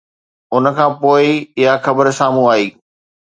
[0.55, 2.65] ان کانپوءِ ئي اها خبر سامهون آئي